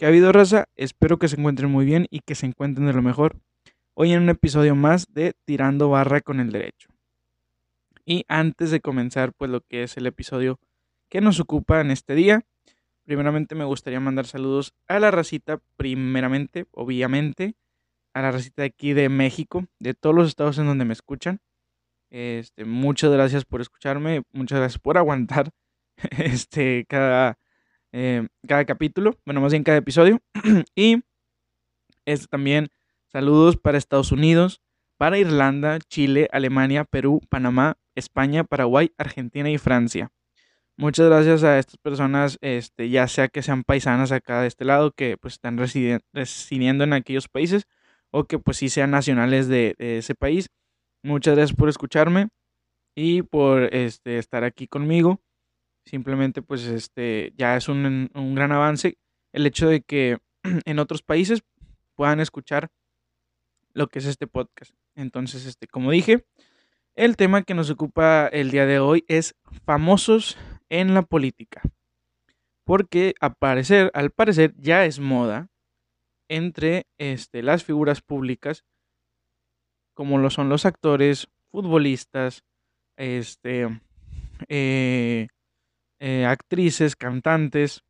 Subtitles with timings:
[0.00, 0.64] ¿Qué ha habido, raza?
[0.76, 3.36] Espero que se encuentren muy bien y que se encuentren de lo mejor.
[3.92, 6.88] Hoy en un episodio más de Tirando Barra con el Derecho.
[8.06, 10.58] Y antes de comenzar, pues lo que es el episodio
[11.10, 12.46] que nos ocupa en este día,
[13.04, 17.54] primeramente me gustaría mandar saludos a la racita, primeramente, obviamente,
[18.14, 21.42] a la racita de aquí de México, de todos los estados en donde me escuchan.
[22.08, 25.50] Este, muchas gracias por escucharme, muchas gracias por aguantar
[26.16, 27.36] este, cada
[27.92, 30.20] eh, cada capítulo, bueno, más bien cada episodio.
[30.74, 31.02] y
[32.04, 32.68] este también
[33.06, 34.60] saludos para Estados Unidos,
[34.96, 40.10] para Irlanda, Chile, Alemania, Perú, Panamá, España, Paraguay, Argentina y Francia.
[40.76, 44.92] Muchas gracias a estas personas, este, ya sea que sean paisanas acá de este lado,
[44.92, 47.66] que pues están residiendo en aquellos países,
[48.10, 50.48] o que pues sí sean nacionales de, de, ese país.
[51.02, 52.28] Muchas gracias por escucharme
[52.94, 55.20] y por este, estar aquí conmigo.
[55.84, 58.98] Simplemente pues este ya es un, un gran avance
[59.32, 60.18] el hecho de que
[60.64, 61.42] en otros países
[61.94, 62.70] puedan escuchar
[63.72, 64.72] lo que es este podcast.
[64.94, 66.24] Entonces, este, como dije,
[66.94, 70.36] el tema que nos ocupa el día de hoy es famosos
[70.68, 71.62] en la política.
[72.64, 75.48] Porque al parecer, al parecer ya es moda
[76.28, 78.64] entre este, las figuras públicas,
[79.94, 82.44] como lo son los actores, futbolistas,
[82.96, 83.80] este,
[84.48, 85.28] eh,
[86.00, 87.84] eh, actrices, cantantes,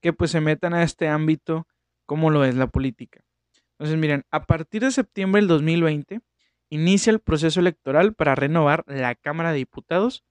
[0.00, 1.66] que pues se metan a este ámbito
[2.06, 3.22] como lo es la política.
[3.72, 6.20] Entonces, miren, a partir de septiembre del 2020
[6.68, 10.22] inicia el proceso electoral para renovar la Cámara de Diputados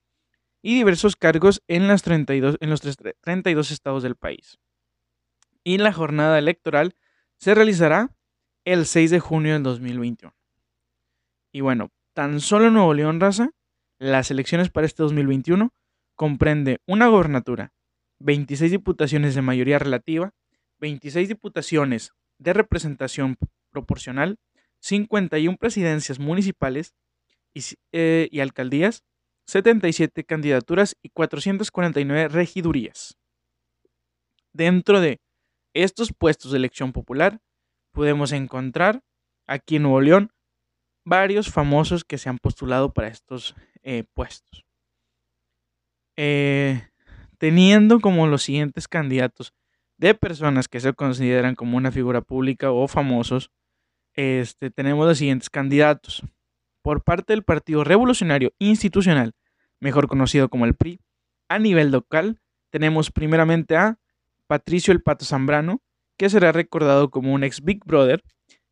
[0.62, 4.58] y diversos cargos en, las 32, en los 32 estados del país.
[5.64, 6.94] Y la jornada electoral
[7.36, 8.10] se realizará
[8.64, 10.34] el 6 de junio del 2021.
[11.52, 13.50] Y bueno, tan solo en Nuevo León, raza,
[13.98, 15.72] las elecciones para este 2021
[16.20, 17.72] comprende una gobernatura,
[18.18, 20.34] 26 diputaciones de mayoría relativa,
[20.78, 23.38] 26 diputaciones de representación
[23.70, 24.36] proporcional,
[24.80, 26.92] 51 presidencias municipales
[27.54, 27.62] y,
[27.92, 29.02] eh, y, alcaldías,
[29.46, 33.16] 77 candidaturas y 449 regidurías.
[34.52, 35.22] Dentro de
[35.72, 37.40] estos puestos de elección popular,
[37.92, 39.00] podemos encontrar
[39.46, 40.30] aquí en Nuevo León
[41.02, 44.66] varios famosos que se han postulado para estos eh, puestos.
[46.22, 46.86] Eh,
[47.38, 49.54] teniendo como los siguientes candidatos
[49.96, 53.50] de personas que se consideran como una figura pública o famosos,
[54.12, 56.22] este, tenemos los siguientes candidatos.
[56.82, 59.32] Por parte del Partido Revolucionario Institucional,
[59.80, 61.00] mejor conocido como el PRI,
[61.48, 62.38] a nivel local,
[62.68, 63.98] tenemos primeramente a
[64.46, 65.80] Patricio El Pato Zambrano,
[66.18, 68.22] que será recordado como un ex Big Brother,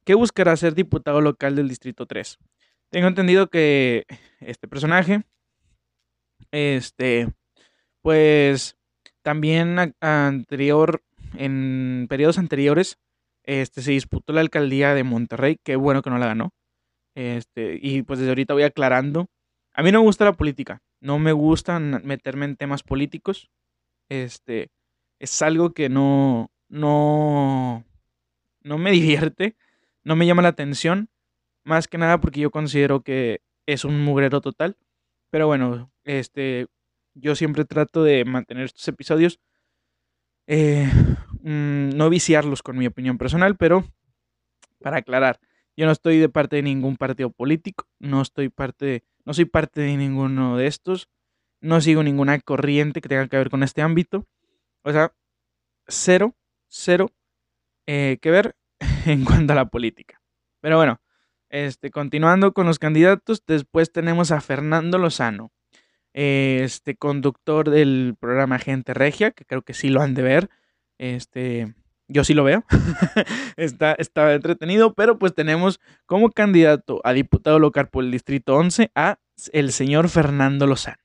[0.05, 2.37] que buscará ser diputado local del Distrito 3.
[2.91, 4.05] Tengo entendido que
[4.39, 5.23] este personaje
[6.51, 7.29] este,
[8.03, 8.77] pues
[9.23, 11.03] también anterior,
[11.37, 12.99] en periodos anteriores,
[13.45, 16.53] este, se disputó la alcaldía de Monterrey, qué bueno que no la ganó.
[17.15, 19.29] Este, y pues desde ahorita voy aclarando.
[19.73, 23.51] A mí no me gusta la política, no me gusta meterme en temas políticos.
[24.09, 24.71] Este,
[25.19, 27.85] es algo que no, no,
[28.63, 29.57] no me divierte,
[30.05, 31.09] no me llama la atención,
[31.65, 34.77] más que nada porque yo considero que es un mugrero total.
[35.31, 36.67] Pero bueno, este,
[37.21, 39.41] yo siempre trato de mantener estos episodios,
[40.47, 40.89] eh,
[41.43, 43.85] mm, no viciarlos con mi opinión personal, pero
[44.81, 45.41] para aclarar,
[45.77, 49.81] yo no estoy de parte de ningún partido político, no estoy parte, no soy parte
[49.81, 51.09] de ninguno de estos,
[51.61, 54.27] no sigo ninguna corriente que tenga que ver con este ámbito,
[54.83, 55.13] o sea,
[55.87, 56.35] cero,
[56.69, 57.11] cero
[57.87, 58.57] eh, que ver
[59.07, 60.21] en cuanto a la política.
[60.61, 61.01] Pero bueno,
[61.51, 65.53] este, continuando con los candidatos, después tenemos a Fernando Lozano,
[66.21, 70.51] este conductor del programa Gente Regia, que creo que sí lo han de ver.
[70.99, 71.75] Este,
[72.09, 72.65] yo sí lo veo.
[73.57, 78.91] está, está entretenido, pero pues tenemos como candidato a diputado local por el Distrito 11
[78.97, 79.21] a
[79.53, 80.99] el señor Fernando Lozano,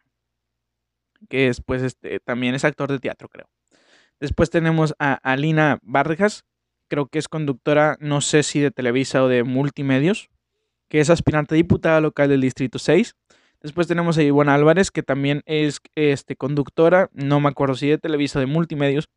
[1.29, 3.47] que es, pues, este, también es actor de teatro, creo.
[4.19, 6.43] Después tenemos a Alina Vargas,
[6.87, 10.31] creo que es conductora, no sé si de Televisa o de Multimedios,
[10.89, 13.15] que es aspirante a diputada local del Distrito 6.
[13.63, 17.97] Después tenemos a Ivonne Álvarez, que también es este, conductora, no me acuerdo si de
[17.97, 19.09] Televisa de Multimedios,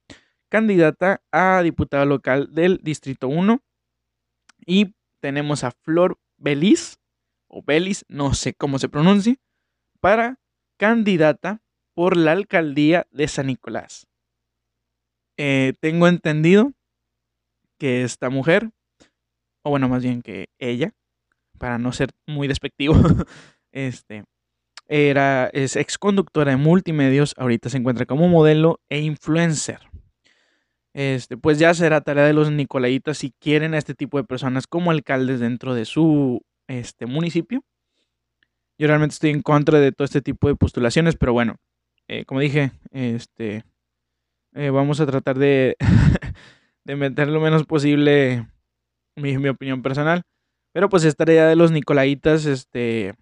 [0.48, 3.60] candidata a diputada local del Distrito 1.
[4.64, 7.00] Y tenemos a Flor Belis,
[7.48, 9.34] o Belis, no sé cómo se pronuncia,
[9.98, 10.38] para
[10.76, 11.60] candidata
[11.94, 14.06] por la alcaldía de San Nicolás.
[15.38, 16.72] Eh, tengo entendido
[17.78, 18.70] que esta mujer,
[19.64, 20.93] o bueno, más bien que ella,
[21.58, 22.94] para no ser muy despectivo,
[23.72, 24.25] este,
[24.88, 29.81] era, es conductora de multimedios, ahorita se encuentra como modelo e influencer.
[30.94, 34.67] este, pues ya será tarea de los Nicolaitas si quieren a este tipo de personas
[34.67, 37.62] como alcaldes dentro de su este, municipio.
[38.79, 41.56] Yo realmente estoy en contra de todo este tipo de postulaciones, pero bueno,
[42.09, 43.65] eh, como dije, este,
[44.55, 45.77] eh, vamos a tratar de,
[46.85, 48.47] de meter lo menos posible
[49.17, 50.23] mi, mi, opinión personal.
[50.73, 53.15] Pero pues esta tarea de los Nicolaitas, este,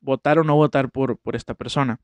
[0.00, 2.00] votar o no votar por, por esta persona.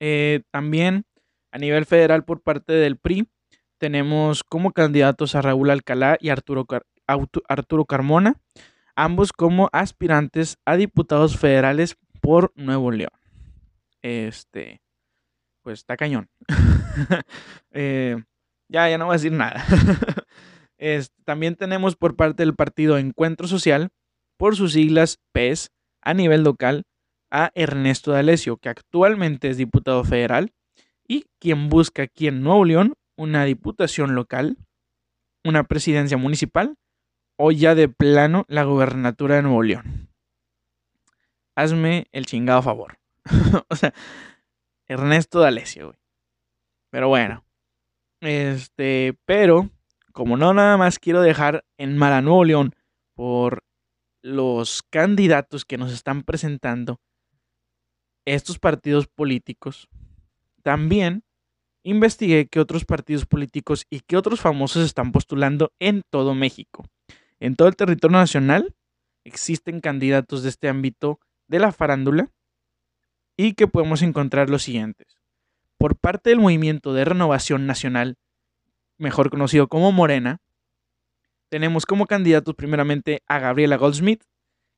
[0.00, 1.04] Eh, también
[1.50, 3.28] a nivel federal por parte del PRI
[3.78, 6.66] tenemos como candidatos a Raúl Alcalá y Arturo,
[7.48, 8.34] Arturo Carmona,
[8.94, 13.10] ambos como aspirantes a diputados federales por Nuevo León.
[14.02, 14.80] Este,
[15.62, 16.28] pues está cañón.
[17.78, 18.16] Eh,
[18.70, 19.62] ya, ya no voy a decir nada.
[21.26, 23.90] también tenemos por parte del partido Encuentro Social,
[24.38, 25.72] por sus siglas PES,
[26.06, 26.84] a nivel local,
[27.32, 30.52] a Ernesto D'Alessio, que actualmente es diputado federal
[31.06, 34.56] y quien busca aquí en Nuevo León una diputación local,
[35.44, 36.76] una presidencia municipal
[37.36, 40.08] o ya de plano la gobernatura de Nuevo León.
[41.56, 42.98] Hazme el chingado favor.
[43.68, 43.92] o sea,
[44.86, 45.98] Ernesto D'Alessio, güey.
[46.90, 47.44] Pero bueno.
[48.20, 49.70] Este, pero
[50.12, 52.74] como no nada más quiero dejar en mala Nuevo León
[53.14, 53.64] por
[54.26, 57.00] los candidatos que nos están presentando
[58.24, 59.88] estos partidos políticos,
[60.64, 61.22] también
[61.84, 66.84] investigué qué otros partidos políticos y qué otros famosos están postulando en todo México.
[67.38, 68.74] En todo el territorio nacional
[69.22, 72.32] existen candidatos de este ámbito de la farándula
[73.36, 75.06] y que podemos encontrar los siguientes.
[75.78, 78.16] Por parte del Movimiento de Renovación Nacional,
[78.98, 80.40] mejor conocido como Morena,
[81.48, 84.22] tenemos como candidatos primeramente a Gabriela Goldsmith,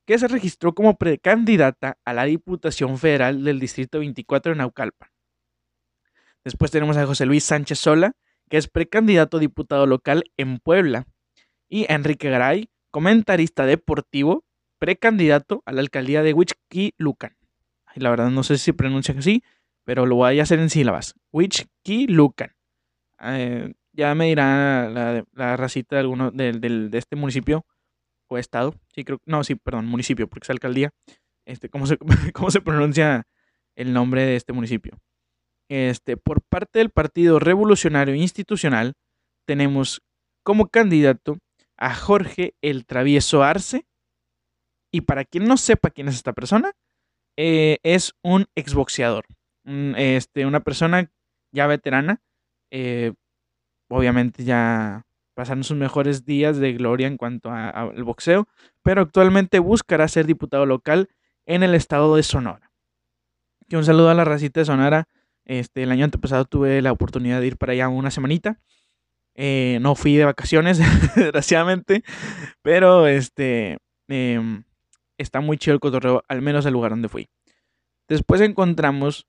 [0.06, 5.10] que se registró como precandidata a la Diputación Federal del Distrito 24 de Naucalpan.
[6.44, 8.12] Después tenemos a José Luis Sánchez Sola,
[8.48, 11.06] que es precandidato a diputado local en Puebla.
[11.68, 14.44] Y Enrique Garay, comentarista deportivo,
[14.78, 17.36] precandidato a la alcaldía de Huixquilucan.
[17.94, 19.42] La verdad no sé si se pronuncia así,
[19.84, 21.14] pero lo voy a hacer en sílabas.
[21.32, 22.54] Huixquilucan.
[23.20, 24.88] Eh, ya me dirá
[25.34, 27.66] la, racita de, alguno, de, este municipio
[28.28, 28.74] o estado.
[28.94, 30.92] Sí, creo, no, sí, perdón, municipio, porque es alcaldía.
[31.44, 31.98] Este, ¿cómo, se,
[32.32, 33.26] ¿Cómo se pronuncia
[33.74, 34.96] el nombre de este municipio?
[35.68, 38.94] Este, por parte del Partido Revolucionario Institucional,
[39.46, 40.00] tenemos
[40.44, 41.36] como candidato
[41.76, 43.84] a Jorge el Travieso Arce.
[44.92, 46.72] Y para quien no sepa quién es esta persona,
[47.36, 49.26] eh, es un exboxeador.
[49.64, 51.10] este, una persona
[51.52, 52.22] ya veterana.
[52.70, 53.12] Eh,
[53.88, 55.02] obviamente ya
[55.34, 58.48] pasaron sus mejores días de gloria en cuanto al boxeo,
[58.82, 61.08] pero actualmente buscará ser diputado local
[61.46, 62.72] en el estado de Sonora.
[63.70, 65.08] Un saludo a la racita de Sonora
[65.48, 68.60] este, el año antepasado tuve la oportunidad de ir para allá una semanita.
[69.34, 70.78] Eh, no fui de vacaciones,
[71.16, 72.04] desgraciadamente,
[72.62, 74.64] pero este, em,
[75.16, 77.28] está muy chido el cotorreo, al menos el lugar donde fui.
[78.08, 79.26] Después encontramos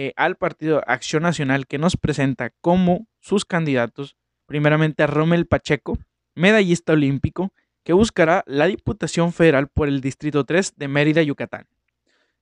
[0.00, 4.16] eh, al Partido Acción Nacional que nos presenta como sus candidatos,
[4.46, 5.98] primeramente a Rommel Pacheco,
[6.36, 7.52] medallista olímpico,
[7.82, 11.66] que buscará la Diputación Federal por el Distrito 3 de Mérida, Yucatán.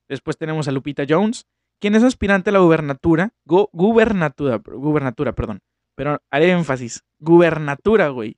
[0.07, 1.47] Después tenemos a Lupita Jones,
[1.79, 5.63] quien es aspirante a la gubernatura, gubernatura, gubernatura, perdón,
[5.95, 8.37] pero haré énfasis, gubernatura, güey.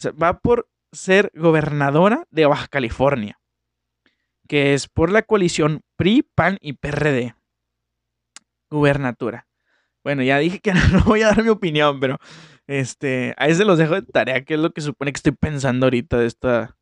[0.00, 3.38] O sea, va por ser gobernadora de Baja California,
[4.48, 7.37] que es por la coalición PRI, PAN y PRD.
[8.70, 9.46] Gubernatura.
[10.04, 12.18] Bueno, ya dije que no voy a dar mi opinión, pero
[12.66, 15.86] este, ahí se los dejo de tarea, que es lo que supone que estoy pensando
[15.86, 16.76] ahorita de esta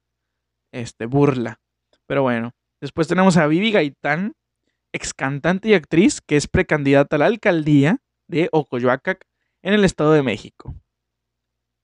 [0.72, 1.60] este, burla.
[2.06, 4.34] Pero bueno, después tenemos a Vivi Gaitán,
[4.92, 9.26] ex cantante y actriz que es precandidata a la alcaldía de Ocoyoacac
[9.62, 10.74] en el Estado de México.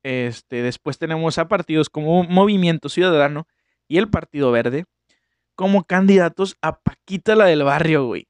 [0.05, 3.47] Este, después tenemos a partidos como Movimiento Ciudadano
[3.87, 4.85] y el Partido Verde
[5.55, 8.27] como candidatos a Paquita la del barrio, güey.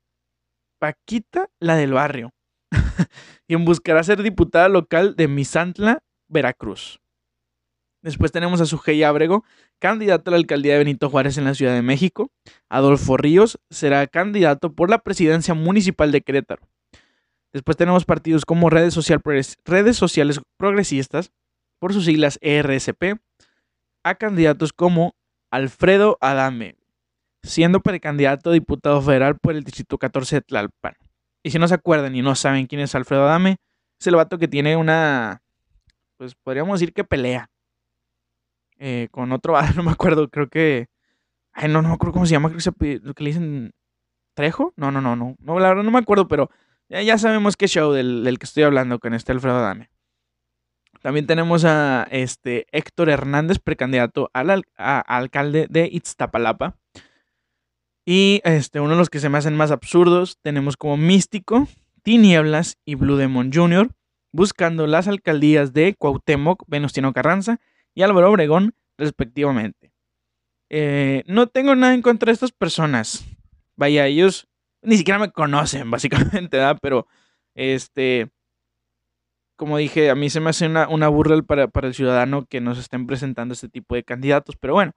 [0.82, 2.34] Paquita la del barrio.
[3.46, 6.98] y en buscará ser diputada local de Misantla, Veracruz.
[8.02, 9.44] Después tenemos a Sujei Abrego,
[9.78, 12.32] candidato a la alcaldía de Benito Juárez en la Ciudad de México.
[12.68, 16.66] Adolfo Ríos será candidato por la presidencia municipal de Querétaro.
[17.52, 18.98] Después tenemos partidos como redes,
[19.64, 21.30] redes sociales progresistas,
[21.78, 23.20] por sus siglas ERSP,
[24.02, 25.14] a candidatos como
[25.52, 26.74] Alfredo Adame,
[27.42, 30.94] siendo precandidato a diputado federal por el Distrito 14 de Tlalpan.
[31.42, 33.56] Y si no se acuerdan y no saben quién es Alfredo Adame,
[33.99, 35.42] es el vato que tiene una,
[36.16, 37.50] pues podríamos decir que pelea
[38.78, 40.88] eh, con otro, no me acuerdo, creo que,
[41.52, 43.72] ay, no, no me acuerdo cómo se llama, creo que lo que le dicen
[44.34, 46.50] Trejo, no, no, no, no, la verdad no me acuerdo, pero
[46.88, 49.88] ya, sabemos qué show del, que estoy hablando con este Alfredo Adame.
[51.00, 56.76] También tenemos a este Héctor Hernández, precandidato al, a, alcalde de Iztapalapa.
[58.04, 61.68] Y este, uno de los que se me hacen más absurdos, tenemos como Místico,
[62.02, 63.90] Tinieblas y Blue Demon Jr.,
[64.32, 67.61] buscando las alcaldías de Cuauhtémoc, Venustiano Carranza
[67.94, 69.92] y Álvaro Obregón, respectivamente.
[70.71, 73.25] Eh, no tengo nada en contra de estas personas.
[73.76, 74.49] Vaya, ellos
[74.82, 76.78] ni siquiera me conocen, básicamente, ¿verdad?
[76.80, 77.06] Pero,
[77.54, 78.30] este,
[79.56, 82.61] como dije, a mí se me hace una, una burla para, para, el ciudadano que
[82.61, 84.56] nos estén presentando este tipo de candidatos.
[84.56, 84.92] Pero bueno,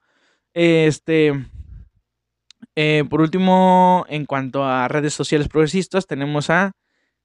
[0.53, 1.33] este,
[2.75, 6.71] eh, por último, en cuanto a redes sociales progresistas, tenemos a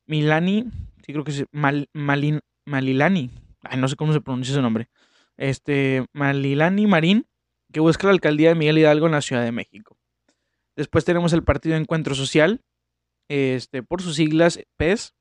[0.07, 0.65] Milani,
[1.05, 3.31] sí creo que es Malilani,
[3.63, 4.89] ay, no sé cómo se pronuncia su nombre,
[5.37, 7.27] este, Malilani Marín,
[7.73, 9.97] que busca la alcaldía de Miguel Hidalgo en la Ciudad de México.
[10.77, 12.61] Después tenemos el Partido Encuentro Social,
[13.29, 15.15] este, por sus siglas PES,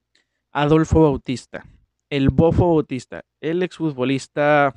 [0.52, 1.66] Adolfo Bautista,
[2.10, 4.76] el Bofo Bautista, el exfutbolista,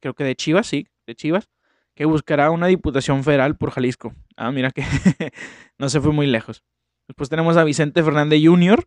[0.00, 1.48] creo que de Chivas, sí, de Chivas,
[1.94, 4.14] que buscará una diputación federal por Jalisco.
[4.36, 4.82] Ah, mira que
[5.78, 6.62] no se fue muy lejos.
[7.08, 8.86] Después tenemos a Vicente Fernández Jr.,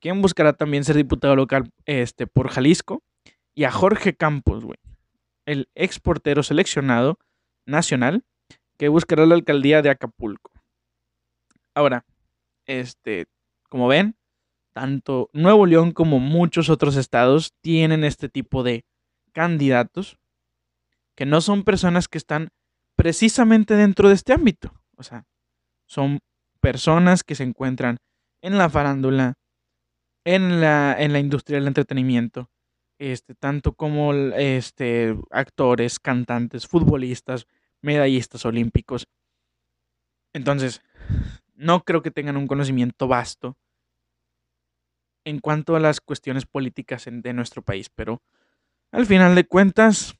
[0.00, 3.02] quien buscará también ser diputado local este, por Jalisco.
[3.54, 4.78] Y a Jorge Campos, güey,
[5.46, 7.18] el exportero seleccionado
[7.66, 8.24] nacional,
[8.76, 10.50] que buscará la alcaldía de Acapulco.
[11.74, 12.04] Ahora,
[12.66, 13.26] este,
[13.68, 14.16] como ven,
[14.72, 18.84] tanto Nuevo León como muchos otros estados tienen este tipo de
[19.32, 20.18] candidatos
[21.14, 22.50] que no son personas que están
[22.96, 24.72] precisamente dentro de este ámbito.
[24.96, 25.26] O sea,
[25.86, 26.20] son
[26.60, 27.98] personas que se encuentran
[28.40, 29.34] en la farándula,
[30.24, 32.50] en la, en la industria del entretenimiento,
[32.98, 37.46] este, tanto como este, actores, cantantes, futbolistas,
[37.82, 39.06] medallistas olímpicos.
[40.32, 40.80] Entonces,
[41.54, 43.56] no creo que tengan un conocimiento vasto
[45.24, 48.22] en cuanto a las cuestiones políticas de nuestro país, pero
[48.92, 50.14] al final de cuentas,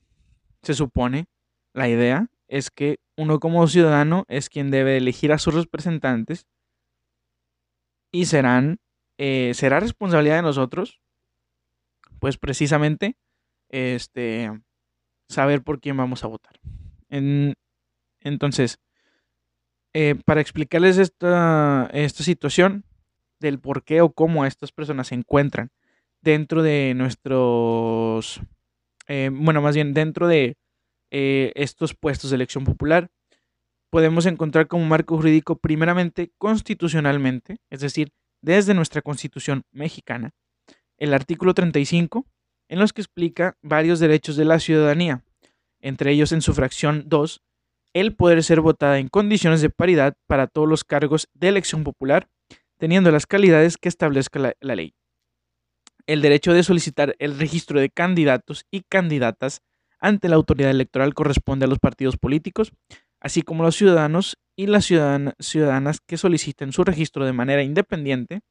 [0.63, 1.27] se supone,
[1.73, 6.47] la idea es que uno como ciudadano es quien debe elegir a sus representantes
[8.11, 8.79] y serán,
[9.17, 11.01] eh, será responsabilidad de nosotros,
[12.19, 13.17] pues precisamente,
[13.69, 14.51] este,
[15.29, 16.59] saber por quién vamos a votar.
[18.21, 18.79] entonces,
[19.93, 22.83] eh, para explicarles esta, esta situación
[23.39, 25.69] del por qué o cómo estas personas se encuentran
[26.21, 28.41] dentro de nuestros
[29.07, 30.57] eh, bueno, más bien dentro de
[31.17, 33.09] eh, estos puestos de elección popular,
[33.89, 40.31] podemos encontrar como marco jurídico primeramente constitucionalmente, es decir, desde nuestra constitución mexicana,
[40.97, 42.25] el artículo 35,
[42.67, 45.23] en los que explica varios derechos de la ciudadanía,
[45.79, 47.41] entre ellos en su fracción 2,
[47.93, 52.27] el poder ser votada en condiciones de paridad para todos los cargos de elección popular,
[52.77, 54.95] teniendo las calidades que establezca la ley.
[56.07, 59.61] El derecho de solicitar el registro de candidatos y candidatas
[60.05, 62.71] ante la autoridad electoral corresponde a los partidos políticos,
[63.19, 68.41] así como los ciudadanos y las ciudadanas que soliciten su registro de manera independiente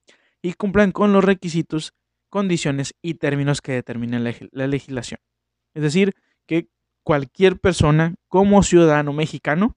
[0.42, 1.92] y cumplan con los requisitos,
[2.28, 4.18] condiciones y términos que determine
[4.50, 5.20] la legislación.
[5.74, 6.14] Es decir,
[6.46, 6.66] que
[7.04, 9.76] cualquier persona como ciudadano mexicano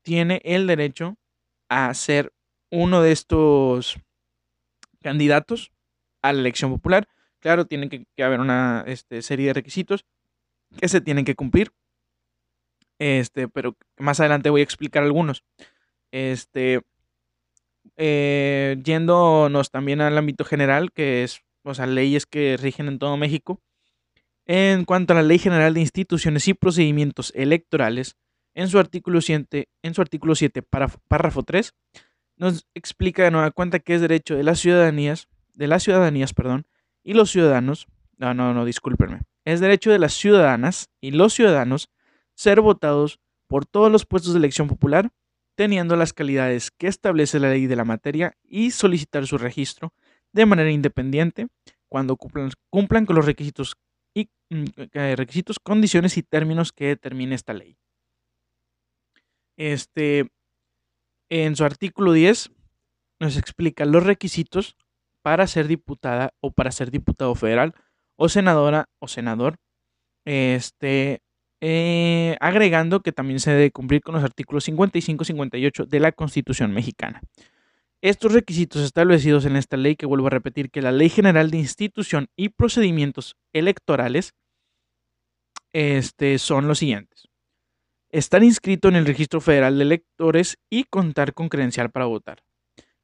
[0.00, 1.18] tiene el derecho
[1.68, 2.32] a ser
[2.70, 3.98] uno de estos
[5.02, 5.70] candidatos
[6.22, 7.08] a la elección popular.
[7.40, 10.06] Claro, tiene que, haber una este, serie de requisitos
[10.78, 11.72] que se tienen que cumplir.
[12.98, 15.44] Este, pero más adelante voy a explicar algunos.
[16.12, 16.82] Este,
[17.96, 23.16] eh, yéndonos también al ámbito general, que es, o sea, leyes que rigen en todo
[23.16, 23.60] México.
[24.46, 28.16] En cuanto a la Ley General de Instituciones y Procedimientos Electorales,
[28.54, 31.72] en su artículo 7, en su artículo 7 párrafo 3,
[32.36, 35.28] nos explica de nueva cuenta que es derecho de las ciudadanías
[35.60, 36.66] de las ciudadanías, perdón,
[37.02, 37.86] y los ciudadanos,
[38.16, 41.90] no, no, no, discúlpenme, es derecho de las ciudadanas y los ciudadanos
[42.34, 45.10] ser votados por todos los puestos de elección popular,
[45.56, 49.92] teniendo las calidades que establece la ley de la materia y solicitar su registro
[50.32, 51.48] de manera independiente
[51.88, 53.76] cuando cumplan, con los requisitos
[54.14, 57.76] y mm, eh, requisitos, condiciones y términos que determine esta ley.
[59.56, 60.30] Este,
[61.28, 62.52] en su artículo 10
[63.18, 64.76] nos explica los requisitos
[65.22, 67.74] para ser diputada o para ser diputado federal
[68.20, 69.56] o senadora o senador.
[70.26, 71.22] Este,
[71.62, 76.12] eh, agregando que también se debe cumplir con los artículos 55 y 58 de la
[76.12, 77.22] Constitución mexicana.
[78.02, 81.58] Estos requisitos establecidos en esta ley, que vuelvo a repetir, que la Ley General de
[81.58, 84.34] Institución y Procedimientos Electorales
[85.72, 87.28] este, son los siguientes.
[88.10, 92.42] Estar inscrito en el Registro Federal de Electores y contar con credencial para votar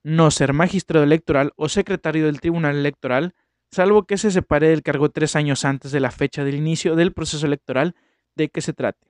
[0.06, 3.34] no ser magistrado electoral o secretario del Tribunal Electoral,
[3.70, 7.12] salvo que se separe del cargo tres años antes de la fecha del inicio del
[7.12, 7.94] proceso electoral
[8.34, 9.06] de que se trate.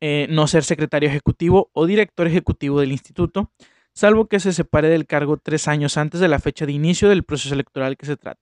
[0.00, 3.50] Eh, no ser secretario ejecutivo o director ejecutivo del instituto,
[3.94, 7.24] salvo que se separe del cargo tres años antes de la fecha de inicio del
[7.24, 8.40] proceso electoral que se trate.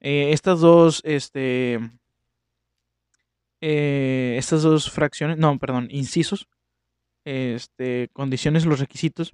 [0.00, 1.78] Eh, estas dos, este,
[3.60, 6.48] eh, estas dos fracciones, no, perdón, incisos,
[7.24, 9.30] este, condiciones, los requisitos,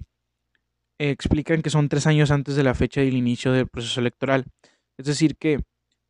[0.99, 4.45] explican que son tres años antes de la fecha del inicio del proceso electoral.
[4.99, 5.61] Es decir, que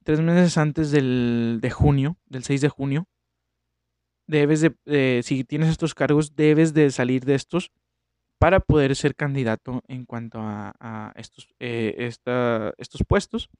[0.04, 3.08] tres meses antes del, de junio, del 6 de junio,
[4.26, 7.72] debes de, si tienes estos cargos, debes de salir de estos
[8.40, 13.52] para poder ser candidato en cuanto a, estos, eh, estos puestos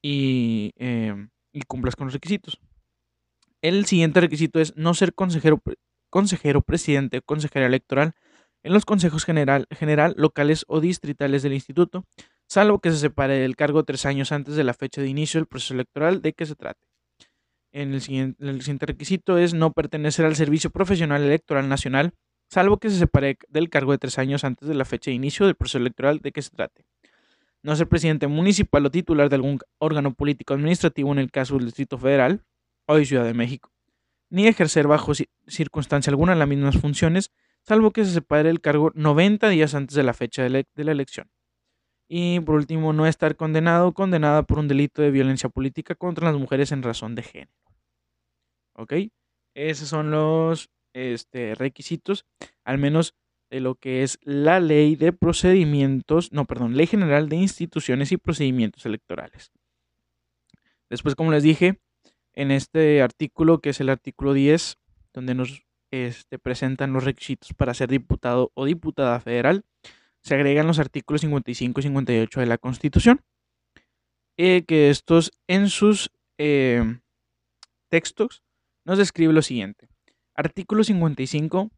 [0.00, 2.58] y, em, y, cumplas con los requisitos.
[3.60, 5.60] El siguiente requisito es no ser consejero,
[6.08, 8.14] consejero presidente o consejera electoral
[8.62, 12.06] en los consejos general, general, locales o distritales del instituto,
[12.54, 15.48] salvo que se separe del cargo tres años antes de la fecha de inicio del
[15.48, 16.86] proceso electoral de que se trate.
[17.72, 22.14] El, siguiente, el siguiente requisito es no pertenecer al Servicio Profesional Electoral Nacional
[22.48, 25.46] salvo que se separe del cargo de tres años antes de la fecha de inicio
[25.46, 26.86] del proceso electoral de que se trate.
[27.64, 31.64] No ser presidente municipal o titular de algún órgano político administrativo en el caso del
[31.64, 32.44] Distrito Federal
[32.86, 33.72] o de Ciudad de México,
[34.30, 35.10] ni ejercer bajo
[35.48, 37.32] circunstancia alguna las mismas funciones,
[37.62, 41.33] salvo que se separe del cargo 90 días antes de la fecha de, la elección.
[42.08, 46.30] Y por último, no estar condenado o condenada por un delito de violencia política contra
[46.30, 47.52] las mujeres en razón de género.
[48.74, 48.94] ¿Ok?
[49.54, 52.26] Esos son los este, requisitos,
[52.64, 53.14] al menos
[53.50, 58.16] de lo que es la ley de procedimientos, no, perdón, ley general de instituciones y
[58.16, 59.52] procedimientos electorales.
[60.90, 61.80] Después, como les dije,
[62.32, 64.76] en este artículo, que es el artículo 10,
[65.12, 69.64] donde nos este, presentan los requisitos para ser diputado o diputada federal,
[70.24, 73.20] se agregan los artículos 55 y 58 de la Constitución,
[74.36, 76.98] eh, que estos en sus eh,
[77.88, 78.42] textos
[78.84, 79.88] nos describe lo siguiente.
[80.34, 81.70] Artículo 55.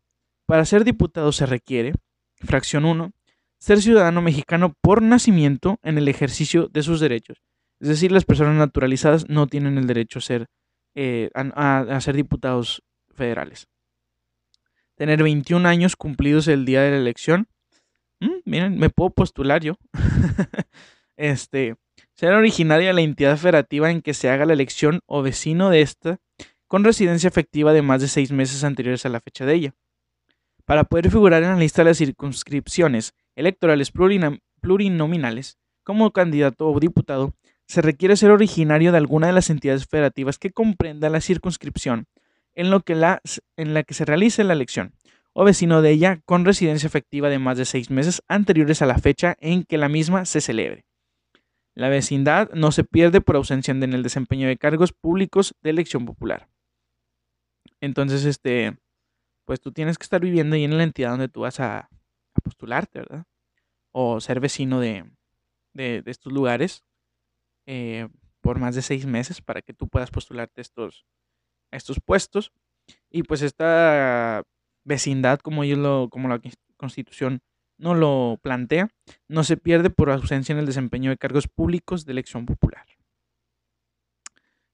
[0.46, 1.94] Para ser diputado se requiere,
[2.36, 3.12] fracción 1,
[3.58, 7.42] ser ciudadano mexicano por nacimiento en el ejercicio de sus derechos.
[7.80, 10.46] Es decir, las personas naturalizadas no tienen el derecho a ser,
[10.94, 12.82] eh, a, ser diputados
[13.12, 13.66] federales.
[14.94, 17.48] Tener 21 años cumplidos el día de la elección.
[18.20, 19.76] Mm, miren, me puedo postular yo.
[21.16, 21.76] este,
[22.14, 25.82] ser originaria de la entidad federativa en que se haga la elección o vecino de
[25.82, 26.18] esta
[26.66, 29.74] con residencia efectiva de más de seis meses anteriores a la fecha de ella.
[30.64, 33.92] Para poder figurar en la lista de las circunscripciones electorales
[34.60, 37.34] plurinominales como candidato o diputado,
[37.68, 42.06] se requiere ser originario de alguna de las entidades federativas que comprenda la circunscripción
[42.54, 43.20] en, lo que la,
[43.56, 44.92] en la que se realice la elección,
[45.38, 48.96] o vecino de ella con residencia efectiva de más de seis meses anteriores a la
[48.96, 50.86] fecha en que la misma se celebre.
[51.74, 56.06] La vecindad no se pierde por ausencia en el desempeño de cargos públicos de elección
[56.06, 56.48] popular.
[57.82, 58.78] Entonces, este,
[59.44, 61.90] pues tú tienes que estar viviendo ahí en la entidad donde tú vas a,
[62.42, 63.26] postularte, ¿verdad?
[63.92, 65.04] O ser vecino de,
[65.74, 66.82] estos lugares
[67.66, 68.08] eh,
[68.40, 71.04] por más de seis meses para que tú puedas postularte estos,
[71.70, 72.52] a estos puestos.
[73.10, 74.42] Y pues esta
[74.86, 76.40] vecindad, como ellos lo, como la
[76.78, 77.40] constitución
[77.76, 78.88] no lo plantea,
[79.28, 82.86] no se pierde por ausencia en el desempeño de cargos públicos de elección popular.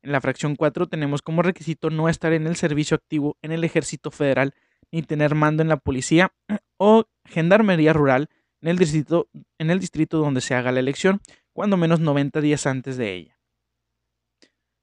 [0.03, 3.65] En la fracción 4 tenemos como requisito no estar en el servicio activo en el
[3.65, 4.55] ejército federal
[4.91, 6.33] ni tener mando en la policía
[6.77, 8.29] o gendarmería rural
[8.61, 11.21] en el distrito, en el distrito donde se haga la elección,
[11.53, 13.39] cuando menos 90 días antes de ella.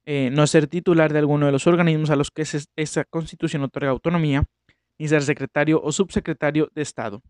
[0.04, 3.90] Eh, no ser titular de alguno de los organismos a los que esa constitución otorga
[3.90, 4.44] autonomía,
[5.00, 7.22] ni ser secretario o subsecretario de Estado,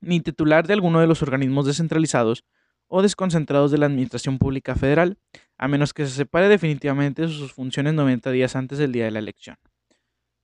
[0.00, 2.42] ni titular de alguno de los organismos descentralizados
[2.86, 5.18] o desconcentrados de la Administración Pública Federal,
[5.58, 9.10] a menos que se separe definitivamente de sus funciones 90 días antes del día de
[9.10, 9.58] la elección.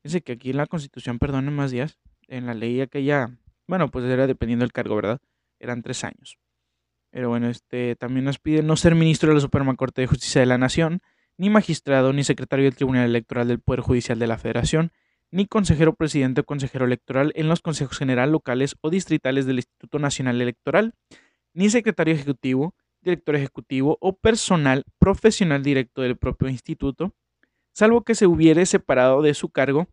[0.02, 3.30] Fíjense que aquí en la Constitución perdonen más días, en la ley aquella,
[3.66, 5.20] bueno, pues era dependiendo del cargo, ¿verdad?
[5.58, 6.36] Eran tres años.
[7.10, 10.42] Pero bueno, este también nos pide no ser ministro de la Suprema Corte de Justicia
[10.42, 11.00] de la Nación,
[11.38, 14.92] ni magistrado, ni secretario del Tribunal Electoral del Poder Judicial de la Federación,
[15.32, 19.98] ni consejero presidente o consejero electoral en los consejos general, locales o distritales del Instituto
[19.98, 20.94] Nacional Electoral,
[21.54, 27.14] ni secretario ejecutivo, director ejecutivo o personal profesional directo del propio instituto,
[27.72, 29.88] salvo que se hubiere separado de su cargo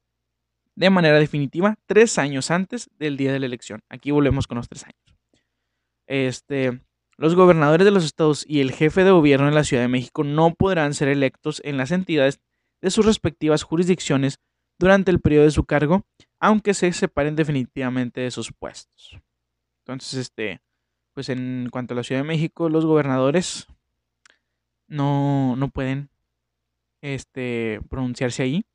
[0.75, 3.81] de manera definitiva tres años antes del día de la elección.
[3.89, 5.17] Aquí volvemos con los tres años.
[6.05, 6.81] Este,
[7.17, 10.23] los gobernadores de los estados y el jefe de gobierno de la Ciudad de México
[10.23, 12.39] no podrán ser electos en las entidades
[12.81, 14.39] de sus respectivas jurisdicciones
[14.79, 16.05] durante el periodo de su cargo,
[16.39, 19.19] aunque se separen definitivamente de sus puestos.
[19.83, 20.61] Entonces, este,
[21.13, 23.67] pues en cuanto a la Ciudad de México, los gobernadores
[24.87, 26.09] no, no pueden
[27.01, 28.65] este, pronunciarse ahí,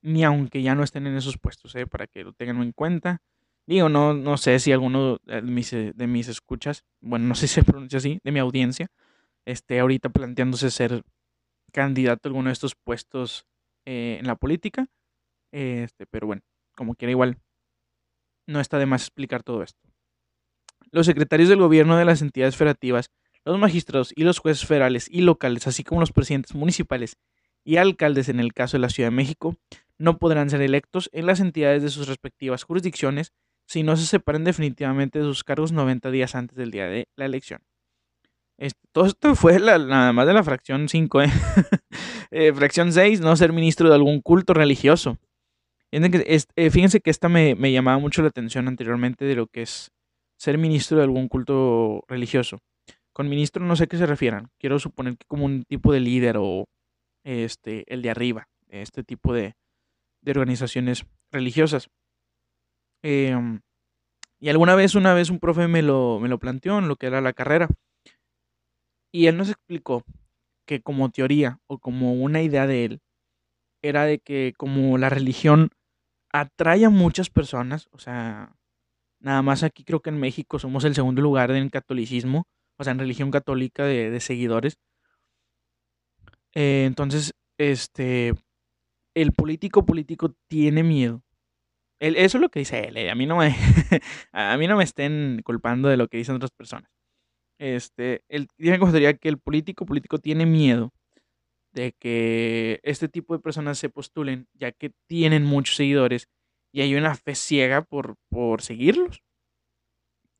[0.00, 1.86] ni aunque ya no estén en esos puestos, ¿eh?
[1.86, 3.22] para que lo tengan en cuenta.
[3.66, 7.54] Digo, no, no sé si alguno de mis, de mis escuchas, bueno, no sé si
[7.54, 8.88] se pronuncia así, de mi audiencia,
[9.44, 11.02] esté ahorita planteándose ser
[11.72, 13.46] candidato a alguno de estos puestos
[13.84, 14.88] eh, en la política.
[15.52, 16.42] Este, pero bueno,
[16.76, 17.38] como quiera igual,
[18.46, 19.80] no está de más explicar todo esto.
[20.90, 23.10] Los secretarios del gobierno de las entidades federativas,
[23.44, 27.16] los magistrados y los jueces federales y locales, así como los presidentes municipales
[27.64, 29.56] y alcaldes en el caso de la Ciudad de México,
[29.98, 33.32] no podrán ser electos en las entidades de sus respectivas jurisdicciones
[33.66, 37.26] si no se separen definitivamente de sus cargos 90 días antes del día de la
[37.26, 37.60] elección.
[38.56, 41.30] Este, todo esto fue nada más de la fracción 5, ¿eh?
[42.30, 45.16] Eh, fracción 6, no ser ministro de algún culto religioso.
[45.90, 49.90] Eh, fíjense que esta me, me, llamaba mucho la atención anteriormente de lo que es
[50.38, 52.60] ser ministro de algún culto religioso.
[53.12, 54.50] Con ministro no sé a qué se refieran.
[54.58, 56.66] Quiero suponer que como un tipo de líder o
[57.24, 59.54] este, el de arriba, este tipo de,
[60.22, 61.88] de organizaciones religiosas.
[63.02, 63.60] Em,
[64.40, 67.06] y alguna vez, una vez un profe me lo, me lo planteó en lo que
[67.06, 67.68] era la carrera.
[69.12, 70.04] Y él nos explicó
[70.66, 73.00] que como teoría o como una idea de él,
[73.82, 75.70] era de que como la religión
[76.32, 78.54] atrae a muchas personas, o sea,
[79.20, 82.46] nada más aquí creo que en México somos el segundo lugar en catolicismo,
[82.78, 84.78] o sea, en religión católica de, seguidores.
[86.54, 88.32] Eh, entonces, este,
[89.14, 91.22] el político político tiene miedo.
[92.00, 93.54] eso es lo que dice él, eh, a mí no me,
[94.32, 96.90] a mí no me estén culpando de lo que dicen otras personas.
[97.58, 100.92] Este, él me gustaría que el político político tiene miedo
[101.78, 106.28] de que este tipo de personas se postulen, ya que tienen muchos seguidores
[106.72, 109.22] y hay una fe ciega por, por seguirlos.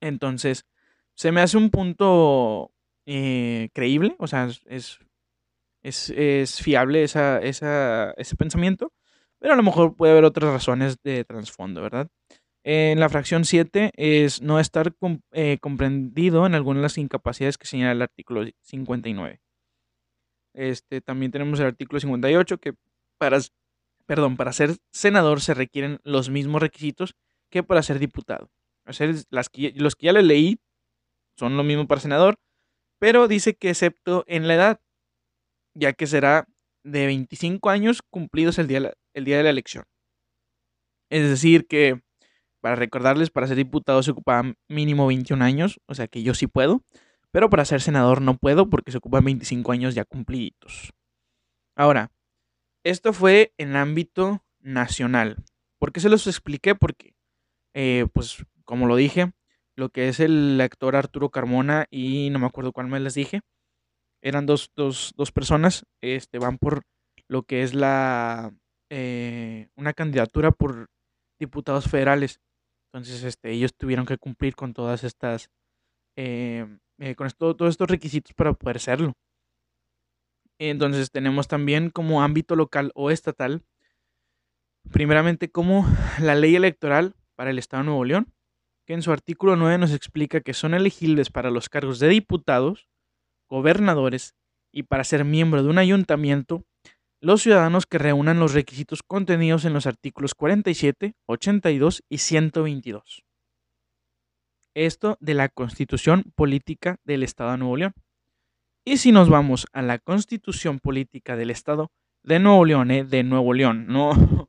[0.00, 0.66] Entonces,
[1.14, 2.72] se me hace un punto
[3.06, 4.98] eh, creíble, o sea, es,
[5.82, 8.92] es, es fiable esa, esa, ese pensamiento,
[9.38, 12.08] pero a lo mejor puede haber otras razones de trasfondo, ¿verdad?
[12.64, 14.92] En la fracción 7 es no estar
[15.30, 19.40] eh, comprendido en algunas de las incapacidades que señala el artículo 59.
[20.54, 22.74] Este, también tenemos el artículo 58 que
[23.18, 23.38] para,
[24.06, 27.14] perdón, para ser senador se requieren los mismos requisitos
[27.50, 28.50] que para ser diputado.
[28.86, 30.60] O sea, los que ya le leí
[31.36, 32.38] son lo mismo para senador,
[32.98, 34.80] pero dice que excepto en la edad,
[35.74, 36.48] ya que será
[36.82, 39.84] de 25 años cumplidos el día, el día de la elección.
[41.10, 42.02] Es decir, que
[42.60, 46.46] para recordarles, para ser diputado se ocupaban mínimo 21 años, o sea que yo sí
[46.46, 46.82] puedo,
[47.32, 50.92] pero para ser senador no puedo porque se ocupan 25 años ya cumplidos.
[51.76, 52.10] Ahora,
[52.84, 55.36] esto fue en ámbito nacional.
[55.78, 56.74] ¿Por qué se los expliqué?
[56.74, 57.14] Porque,
[57.74, 59.32] eh, pues, como lo dije,
[59.76, 63.42] lo que es el actor Arturo Carmona y no me acuerdo cuál me les dije,
[64.22, 64.70] eran dos,
[65.32, 66.82] personas, este, van por
[67.28, 68.52] lo que es la,
[68.90, 70.88] eh, una candidatura por
[71.38, 72.40] diputados federales.
[72.92, 75.50] Entonces, este, ellos tuvieron que cumplir con todas estas,
[76.16, 76.66] eh,
[76.98, 79.14] eh, con todos estos requisitos para poder serlo.
[80.58, 83.62] Entonces, tenemos también como ámbito local o estatal,
[84.90, 85.86] primeramente como
[86.20, 88.32] la ley electoral para el Estado de Nuevo León,
[88.86, 92.88] que en su artículo 9 nos explica que son elegibles para los cargos de diputados,
[93.48, 94.34] gobernadores
[94.72, 96.64] y para ser miembro de un ayuntamiento
[97.20, 103.24] los ciudadanos que reúnan los requisitos contenidos en los artículos 47, 82 y 122.
[104.86, 107.94] Esto de la Constitución Política del Estado de Nuevo León.
[108.84, 111.90] Y si nos vamos a la Constitución Política del Estado
[112.22, 114.12] de Nuevo León, eh, de Nuevo León, no,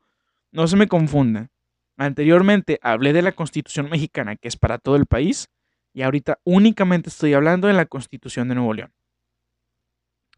[0.52, 1.50] no se me confundan.
[1.98, 5.50] Anteriormente hablé de la Constitución mexicana, que es para todo el país,
[5.96, 8.94] y ahorita únicamente estoy hablando de la Constitución de Nuevo León.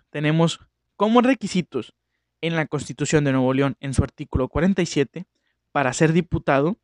[0.10, 0.62] Tenemos
[0.96, 1.94] como requisitos
[2.40, 5.26] en la Constitución de Nuevo León, en su artículo 47,
[5.74, 6.78] para ser diputado,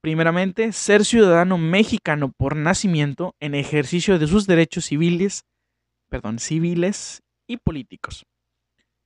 [0.00, 5.44] primeramente, ser ciudadano mexicano por nacimiento en ejercicio de sus derechos civiles,
[6.08, 8.26] perdón, civiles y políticos.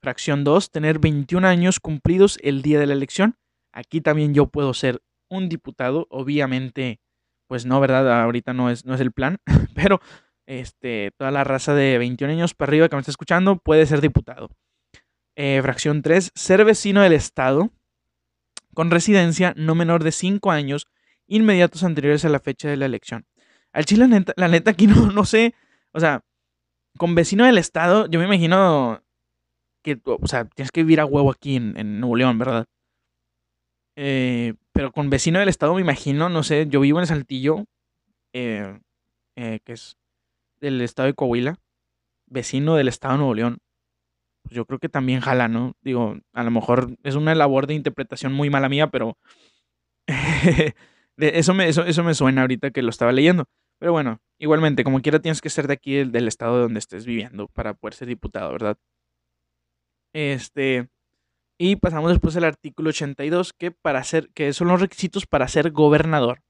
[0.00, 3.36] Fracción 2, tener 21 años cumplidos el día de la elección.
[3.72, 7.00] Aquí también yo puedo ser un diputado, obviamente,
[7.48, 8.22] pues no, ¿verdad?
[8.22, 9.38] Ahorita no es, no es el plan,
[9.74, 10.00] pero
[10.46, 14.00] este, toda la raza de 21 años para arriba que me está escuchando puede ser
[14.00, 14.50] diputado.
[15.36, 17.70] Eh, fracción 3, ser vecino del Estado
[18.74, 20.88] con residencia no menor de 5 años
[21.26, 23.26] inmediatos anteriores a la fecha de la elección.
[23.72, 24.06] Al chile,
[24.36, 25.54] la neta, aquí no, no sé,
[25.92, 26.22] o sea,
[26.96, 29.02] con vecino del Estado, yo me imagino
[29.82, 32.66] que, o sea, tienes que vivir a huevo aquí en, Nuevo León, ¿verdad?
[33.96, 37.64] Eh, pero con vecino del Estado me imagino, no sé, yo vivo en Saltillo,
[38.32, 38.78] eh,
[39.34, 39.96] que es
[40.60, 41.58] del estado de Coahuila
[42.26, 43.58] vecino del estado de Nuevo León,
[44.44, 45.74] pues yo creo que también jala, ¿no?
[45.80, 49.16] Digo, a lo mejor es una labor de interpretación muy mala mía, pero
[51.16, 53.46] eso, me, eso, me suena ahorita que lo estaba leyendo.
[53.78, 57.48] Pero bueno, igualmente, como quiera tienes que ser de aquí, del, estado donde estés viviendo
[57.48, 58.76] para poder ser diputado, ¿verdad?
[60.12, 60.88] Este,
[61.58, 65.70] y pasamos después al artículo 82, que, para ser, que son los requisitos para ser
[65.70, 66.42] gobernador,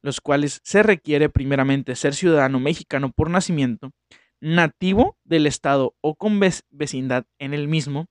[0.00, 3.92] los cuales se requiere primeramente ser ciudadano mexicano por nacimiento,
[4.40, 8.06] nativo del estado o con vecindad en el mismo,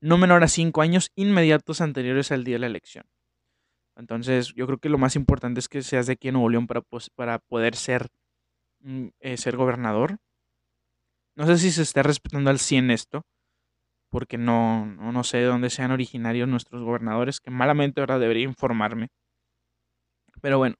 [0.00, 3.06] no menor a cinco años inmediatos anteriores al día de la elección.
[3.96, 6.66] Entonces, yo creo que lo más importante es que seas de aquí en Nuevo León
[6.66, 6.82] para,
[7.14, 8.08] para poder ser,
[8.80, 10.18] mm, eh, ser gobernador.
[11.36, 13.22] No sé si se está respetando al 100 esto,
[14.10, 19.08] porque no, no, sé de dónde sean originarios nuestros gobernadores, que malamente ahora debería informarme.
[20.40, 20.76] Pero bueno,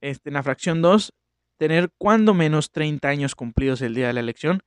[0.00, 1.12] este, en la fracción 2,
[1.60, 4.62] tener cuando menos 30 años cumplidos el día de la elección.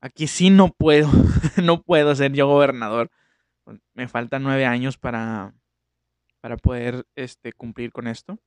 [0.00, 1.10] Aquí sí no puedo,
[1.64, 3.10] no puedo ser yo gobernador.
[3.92, 5.52] Me faltan nueve años para,
[6.40, 8.38] para poder este, cumplir con esto.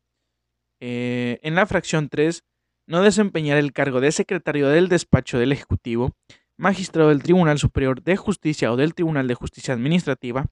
[0.79, 2.45] Eh, en la fracción 3,
[2.87, 6.15] no desempeñar el cargo de secretario del despacho del Ejecutivo,
[6.55, 10.45] magistrado del Tribunal Superior de Justicia o del Tribunal de Justicia Administrativa,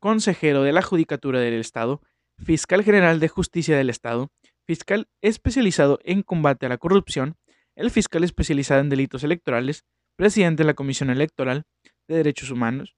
[0.00, 2.02] consejero de la Judicatura del Estado,
[2.36, 4.32] fiscal general de Justicia del Estado,
[4.66, 7.36] fiscal especializado en combate a la corrupción,
[7.76, 9.84] el fiscal especializado en delitos electorales,
[10.16, 11.64] presidente de la Comisión Electoral
[12.08, 12.96] de Derechos Humanos,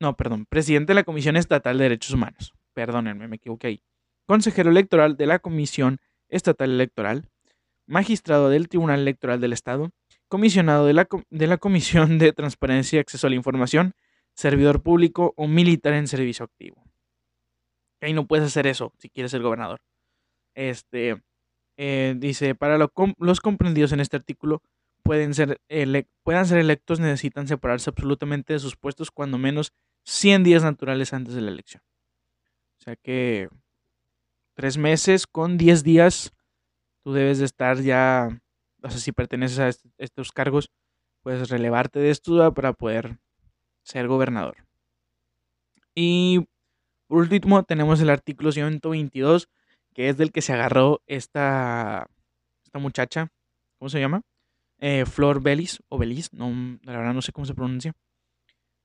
[0.00, 3.82] no, perdón, presidente de la Comisión Estatal de Derechos Humanos, perdónenme, me equivoqué ahí,
[4.26, 7.30] consejero electoral de la Comisión Estatal Electoral,
[7.86, 9.90] magistrado del Tribunal Electoral del Estado,
[10.28, 13.94] comisionado de la, de la Comisión de Transparencia y Acceso a la Información,
[14.34, 16.84] servidor público o militar en servicio activo.
[18.02, 19.80] Ahí no puedes hacer eso si quieres ser gobernador.
[20.56, 21.22] Este,
[21.76, 24.62] eh, dice, para los comprendidos en este artículo,
[25.02, 25.60] pueden ser,
[26.24, 29.72] puedan ser electos, necesitan separarse absolutamente de sus puestos cuando menos
[30.04, 31.82] 100 días naturales antes de la elección.
[32.80, 33.48] O sea que
[34.54, 36.32] tres meses con 10 días,
[37.04, 38.40] tú debes de estar ya,
[38.82, 40.70] o sea, si perteneces a estos cargos,
[41.22, 43.18] puedes relevarte de esto para poder
[43.82, 44.56] ser gobernador.
[45.94, 46.48] Y
[47.08, 49.48] por último tenemos el artículo 122,
[49.96, 52.06] que es del que se agarró esta,
[52.62, 53.32] esta muchacha,
[53.78, 54.20] ¿cómo se llama?
[54.78, 56.50] Eh, Flor Belis, o Belis, no,
[56.82, 57.94] la verdad no sé cómo se pronuncia,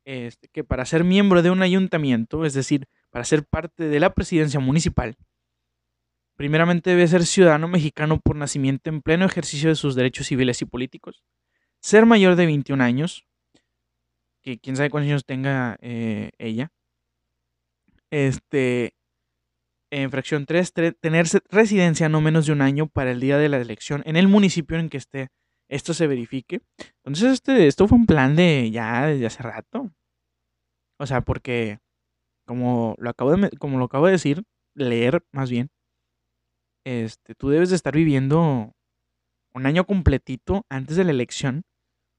[0.05, 4.13] este, que para ser miembro de un ayuntamiento, es decir, para ser parte de la
[4.13, 5.17] presidencia municipal,
[6.37, 10.65] primeramente debe ser ciudadano mexicano por nacimiento en pleno ejercicio de sus derechos civiles y
[10.65, 11.23] políticos,
[11.81, 13.25] ser mayor de 21 años,
[14.41, 16.71] que quién sabe cuántos años tenga eh, ella,
[18.11, 18.93] este,
[19.91, 23.57] en fracción 3, tener residencia no menos de un año para el día de la
[23.57, 25.29] elección en el municipio en que esté
[25.71, 26.61] esto se verifique.
[26.97, 29.89] Entonces, este, esto fue un plan de ya desde hace rato.
[30.99, 31.79] O sea, porque
[32.45, 34.43] como lo acabo de, como lo acabo de decir,
[34.75, 35.69] leer más bien,
[36.85, 38.73] este, tú debes de estar viviendo
[39.53, 41.63] un año completito antes de la elección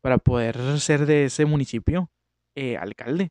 [0.02, 2.10] para poder ser de ese municipio
[2.56, 3.30] eh, alcalde.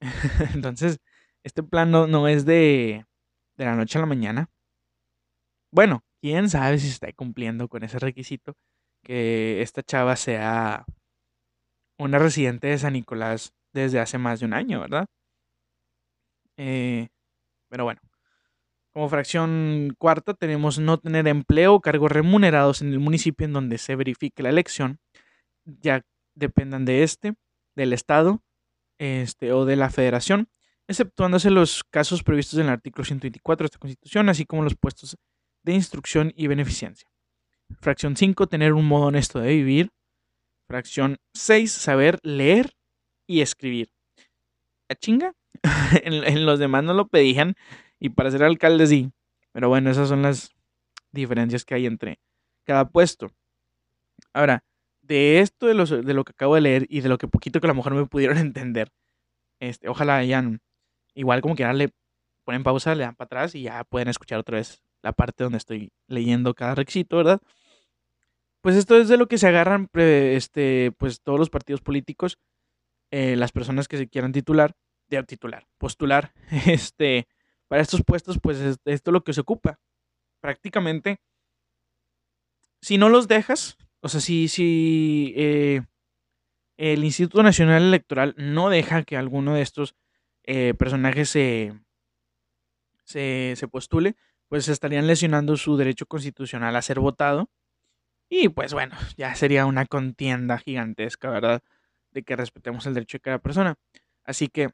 [0.54, 1.00] Entonces,
[1.44, 3.06] este plan no, es de,
[3.56, 4.50] de la noche a la mañana.
[5.70, 8.54] Bueno, quién sabe si está cumpliendo con ese requisito
[9.02, 10.84] que esta chava sea
[11.98, 15.06] una residente de San Nicolás desde hace más de un año, ¿verdad?
[16.56, 17.08] Eh,
[17.68, 18.00] pero bueno,
[18.92, 23.78] como fracción cuarta tenemos no tener empleo o cargos remunerados en el municipio en donde
[23.78, 24.98] se verifique la elección,
[25.64, 26.02] ya
[26.34, 27.34] dependan de este,
[27.76, 28.42] del Estado
[28.98, 30.48] este, o de la Federación,
[30.88, 35.16] exceptuándose los casos previstos en el artículo 124 de esta Constitución, así como los puestos
[35.62, 37.08] de instrucción y beneficencia.
[37.80, 39.90] Fracción 5, tener un modo honesto de vivir.
[40.66, 42.72] Fracción 6, saber leer
[43.26, 43.90] y escribir.
[44.88, 45.34] ¿A chinga?
[46.02, 47.54] en, los demás no lo pedían
[47.98, 49.12] y para ser alcalde sí.
[49.52, 50.50] Pero bueno, esas son las
[51.12, 52.18] diferencias que hay entre
[52.64, 53.30] cada puesto.
[54.32, 54.64] Ahora,
[55.02, 57.66] de esto de, de lo que acabo de leer y de lo que poquito que
[57.66, 58.90] a lo mejor me pudieron entender,
[59.60, 60.60] este, ojalá hayan
[61.14, 61.90] igual como que ahora le
[62.44, 65.58] ponen pausa, le dan para atrás y ya pueden escuchar otra vez la parte donde
[65.58, 67.40] estoy leyendo cada requisito, ¿verdad?
[68.60, 72.38] Pues esto es de lo que se agarran este, pues todos los partidos políticos,
[73.10, 74.74] eh, las personas que se quieran titular,
[75.08, 76.32] de titular, postular,
[76.66, 77.28] este,
[77.68, 79.78] para estos puestos, pues esto es lo que se ocupa.
[80.40, 81.20] Prácticamente,
[82.80, 85.82] si no los dejas, o sea, si, si eh,
[86.76, 89.94] el Instituto Nacional Electoral no deja que alguno de estos
[90.48, 91.74] eh, personaje se,
[93.04, 94.16] se, postule,
[94.48, 97.50] pues estarían lesionando su derecho constitucional a ser votado
[98.30, 101.62] Y pues bueno, ya sería una contienda gigantesca, ¿verdad?
[102.12, 103.76] De que respetemos el derecho de cada persona.
[104.24, 104.70] Así que,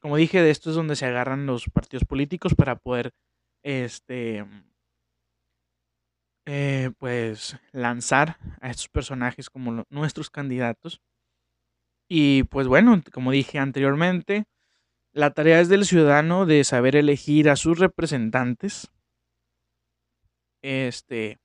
[0.00, 3.12] como dije, de esto es donde se agarran los partidos políticos para poder,
[3.62, 4.44] este,
[6.46, 11.00] eh, pues, lanzar a estos personajes como nuestros candidatos.
[12.08, 14.46] Y pues bueno, como dije anteriormente,
[15.12, 18.90] la tarea es del ciudadano de saber elegir a sus representantes.
[20.62, 21.38] Este,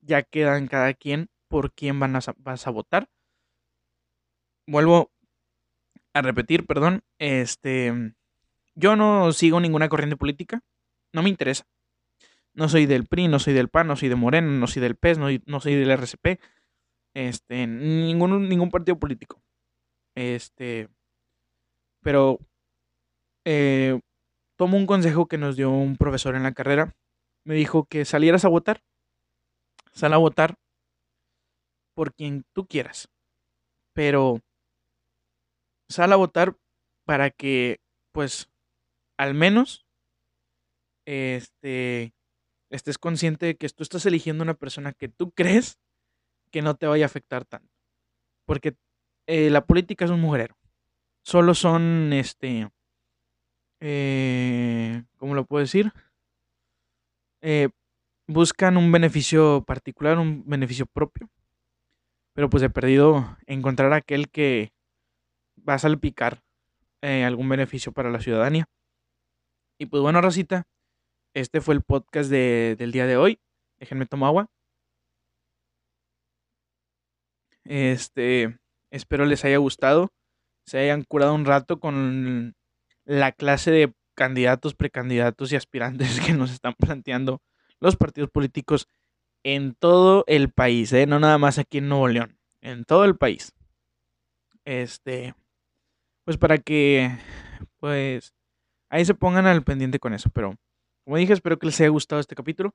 [0.00, 3.08] ya quedan cada quien por quién van a, vas a votar.
[4.66, 5.12] Vuelvo
[6.12, 7.02] a repetir, perdón.
[7.18, 8.14] Este,
[8.74, 10.62] yo no sigo ninguna corriente política.
[11.12, 11.66] No me interesa.
[12.52, 14.96] No soy del PRI, no soy del PAN, no soy de Moreno, no soy del
[14.96, 16.40] PES, no, no soy del RCP.
[17.14, 19.40] Este, ningún, ningún partido político.
[20.20, 20.90] Este,
[22.02, 22.40] pero
[23.46, 23.98] eh,
[24.58, 26.94] tomo un consejo que nos dio un profesor en la carrera.
[27.46, 28.82] Me dijo que salieras a votar.
[29.94, 30.56] Sal a votar
[31.96, 33.08] por quien tú quieras.
[33.94, 34.40] Pero
[35.88, 36.54] sal a votar
[37.06, 37.80] para que,
[38.12, 38.50] pues,
[39.18, 39.86] al menos,
[41.06, 42.12] este,
[42.70, 45.80] estés consciente de que tú estás eligiendo una persona que tú crees
[46.52, 47.72] que no te vaya a afectar tanto.
[48.46, 48.76] Porque
[49.26, 50.56] eh, la política es un mujerero.
[51.22, 52.68] Solo son, este,
[53.80, 55.92] eh, ¿cómo lo puedo decir?
[57.42, 57.68] Eh,
[58.26, 61.28] buscan un beneficio particular, un beneficio propio.
[62.34, 64.72] Pero pues he perdido encontrar aquel que
[65.68, 66.42] va a salpicar
[67.02, 68.66] algún beneficio para la ciudadanía.
[69.78, 70.68] Y pues bueno, Rosita,
[71.34, 73.40] este fue el podcast del día de hoy.
[73.78, 74.50] Déjenme tomar agua.
[77.64, 78.58] Este,
[78.90, 80.12] espero les haya gustado.
[80.66, 82.54] Se hayan curado un rato con
[83.04, 87.40] la clase de candidatos, precandidatos y aspirantes que nos están planteando
[87.80, 88.86] los partidos políticos
[89.42, 91.06] en todo el país, ¿eh?
[91.06, 93.54] no nada más aquí en Nuevo León, en todo el país.
[94.66, 95.34] Este,
[96.24, 97.10] pues para que,
[97.78, 98.34] pues,
[98.90, 100.28] ahí se pongan al pendiente con eso.
[100.30, 100.56] Pero,
[101.04, 102.74] como dije, espero que les haya gustado este capítulo,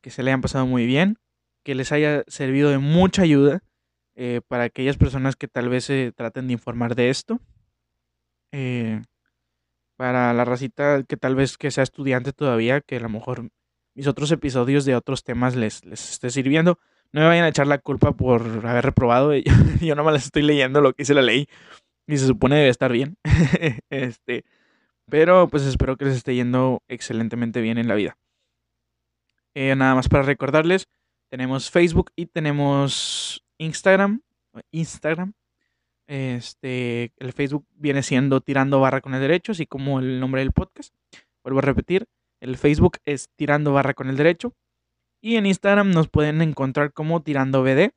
[0.00, 1.18] que se le hayan pasado muy bien,
[1.64, 3.62] que les haya servido de mucha ayuda
[4.14, 7.40] eh, para aquellas personas que tal vez se traten de informar de esto.
[8.52, 9.02] Eh,
[9.96, 13.48] para la racita que tal vez que sea estudiante todavía, que a lo mejor
[13.94, 16.78] mis otros episodios de otros temas les, les esté sirviendo.
[17.12, 19.32] No me vayan a echar la culpa por haber reprobado.
[19.80, 21.48] Yo nomás les estoy leyendo lo que hice la ley.
[22.06, 23.16] Y se supone debe estar bien.
[23.90, 24.44] este,
[25.08, 28.18] pero pues espero que les esté yendo excelentemente bien en la vida.
[29.54, 30.88] Eh, nada más para recordarles,
[31.30, 34.20] tenemos Facebook y tenemos Instagram.
[34.70, 35.32] Instagram.
[36.06, 40.52] Este, el Facebook viene siendo Tirando Barra con el Derecho, así como el nombre del
[40.52, 40.94] podcast.
[41.42, 42.06] Vuelvo a repetir,
[42.40, 44.52] el Facebook es Tirando Barra con el Derecho.
[45.20, 47.92] Y en Instagram nos pueden encontrar como Tirando BD.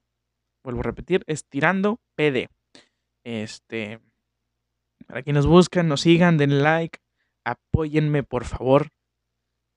[0.63, 2.49] Vuelvo a repetir, es Tirando PD.
[3.25, 3.99] Este,
[5.05, 6.99] para quienes nos buscan, nos sigan, den like,
[7.43, 8.89] apóyenme por favor,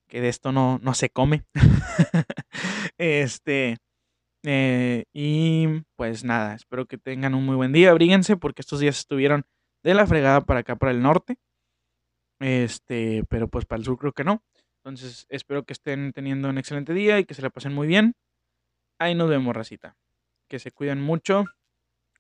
[0.09, 1.45] que de esto no, no se come.
[2.99, 3.79] este,
[4.43, 8.99] eh, y pues nada, espero que tengan un muy buen día, abríguense porque estos días
[8.99, 9.45] estuvieron
[9.83, 11.39] de la fregada para acá, para el norte.
[12.41, 14.43] Este, pero pues para el sur creo que no.
[14.79, 18.15] Entonces, espero que estén teniendo un excelente día y que se la pasen muy bien.
[18.99, 19.97] Ahí nos vemos, racita.
[20.49, 21.45] Que se cuiden mucho.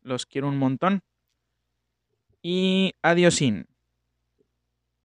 [0.02, 1.00] Los quiero un montón.
[2.42, 3.69] Y adiósín.